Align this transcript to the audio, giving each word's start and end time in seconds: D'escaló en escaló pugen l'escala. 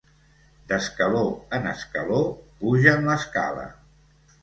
D'escaló 0.71 1.21
en 1.59 1.69
escaló 1.73 2.25
pugen 2.65 3.09
l'escala. 3.13 3.73